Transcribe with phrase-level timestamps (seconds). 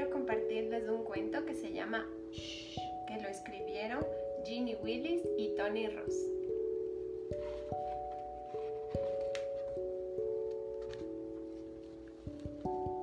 [0.00, 4.02] quiero compartirles un cuento que se llama Shh, que lo escribieron
[4.46, 6.14] Ginny Willis y Tony Ross.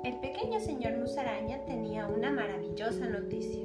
[0.04, 3.64] El pequeño señor Musaraña tenía una maravillosa noticia.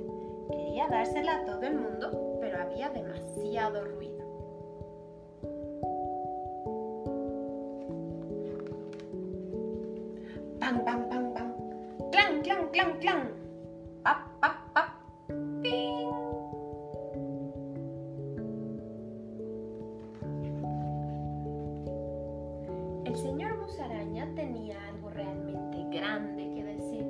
[0.51, 4.13] Quería dársela a todo el mundo, pero había demasiado ruido.
[10.61, 11.22] ¡Pam, pam, pam!
[12.73, 13.29] ¡Clan, clan!
[14.03, 14.89] ¡Pap, pap, pap!
[15.61, 16.09] ¡Ping!
[23.05, 27.07] El señor Musaraña tenía algo realmente grande que decir,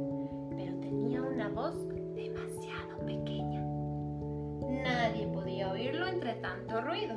[0.57, 1.77] pero tenía una voz
[2.16, 3.63] demasiado pequeña.
[4.83, 7.15] Nadie podía oírlo entre tanto ruido.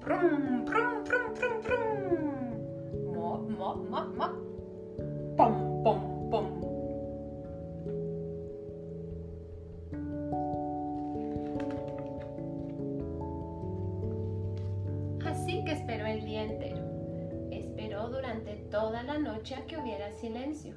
[0.00, 3.14] ¡Prum, prum, prum, prum, prum!
[3.14, 4.28] ¡Mo, mo, mo, mo!
[5.36, 5.65] ¡Pum, pum,
[18.06, 20.76] Esperó durante toda la noche a que hubiera silencio,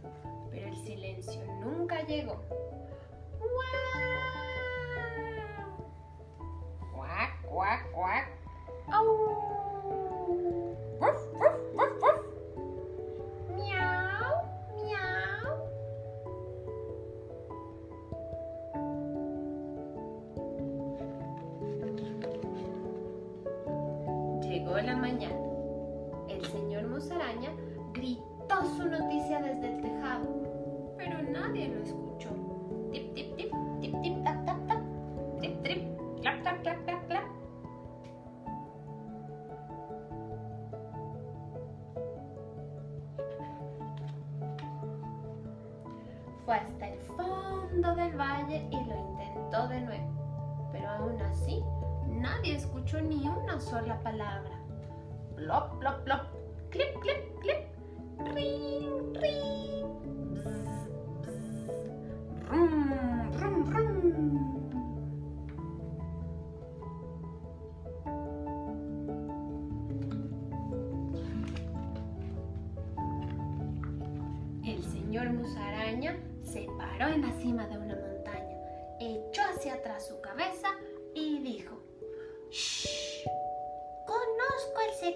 [0.49, 2.41] pero el silencio nunca llegó.
[6.91, 8.29] ¡Cuac, cuac, cuac!
[8.91, 9.05] ¡Au!
[10.99, 12.19] ¡Ruf, ruf, ruf, ruf!
[13.55, 14.43] ¡Miau,
[14.75, 15.53] miau!
[24.41, 25.48] Llegó la mañana.
[26.29, 27.49] El señor Musaraña
[27.91, 32.29] gritó su noticia desde el tejado, pero nadie lo escuchó.
[32.91, 34.81] Tip, tip, tip, tip, tip, tap, tap, tap.
[35.39, 37.23] Trip, trip, clap, clap, clap, clap, clap.
[46.45, 51.63] Fue hasta el fondo del valle y lo intentó de nuevo, pero aún así
[52.07, 54.68] nadie escuchó ni una sola palabra.
[55.39, 56.21] Plop, plop, plop,
[56.69, 57.63] clip, clip, clip,
[58.35, 59.85] ring, ring,
[60.35, 60.87] bzz,
[61.23, 61.63] bzz,
[62.49, 62.75] rum,
[63.39, 63.89] rum, rum.
[74.67, 78.57] El señor Musaraña se paró en la cima de una montaña,
[78.99, 80.67] echó hacia atrás su cabeza
[81.15, 81.81] y dijo,
[82.51, 82.88] ¡Shh!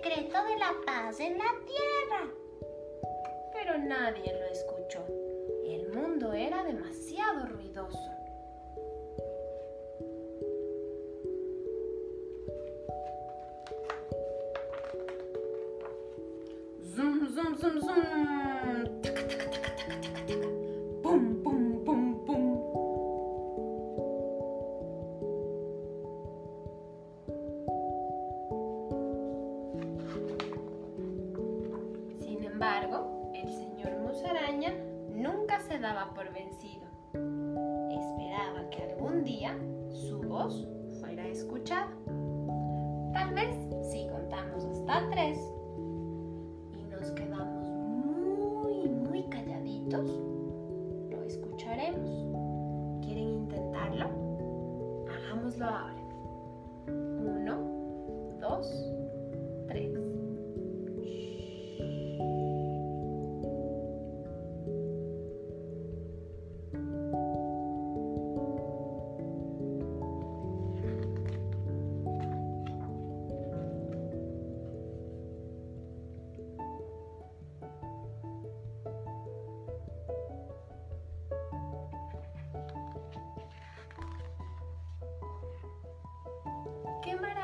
[0.03, 2.27] Secreto de la paz en la tierra.
[3.53, 5.05] Pero nadie lo escuchó.
[5.65, 8.11] El mundo era demasiado ruidoso.
[16.93, 18.42] Zum, zum, zum, zum.
[35.83, 36.87] Daba por vencido.
[37.11, 39.53] Esperaba que algún día
[39.89, 40.65] su voz
[41.01, 41.91] fuera escuchada.
[43.11, 43.53] Tal vez
[43.91, 45.37] si contamos hasta tres
[46.71, 50.09] y nos quedamos muy, muy calladitos,
[51.09, 52.09] lo escucharemos.
[53.01, 54.07] ¿Quieren intentarlo?
[55.11, 56.01] Hagámoslo ahora.
[56.87, 58.71] Uno, dos,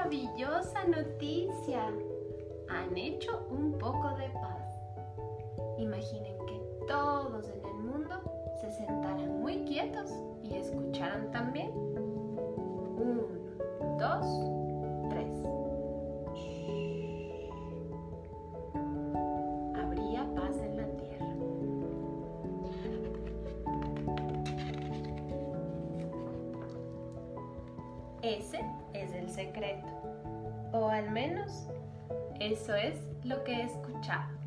[0.10, 1.94] maravillosa noticia!
[2.68, 4.76] Han hecho un poco de paz.
[5.78, 8.20] Imaginen que todos en el mundo
[8.60, 10.12] se sentaran muy quietos
[10.44, 11.72] y escucharan también.
[12.98, 13.24] Uno,
[14.00, 14.26] dos,
[15.10, 15.32] tres.
[19.76, 21.36] Habría paz en la tierra.
[28.24, 28.60] Ese
[28.94, 29.99] es el secreto.
[30.80, 31.68] O al menos
[32.40, 34.39] eso es lo que he escuchado.